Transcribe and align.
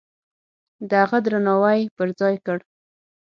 د 0.89 0.91
هغه 1.03 1.17
درناوی 1.25 1.81
پرځای 1.97 2.35
کړ. 2.45 2.57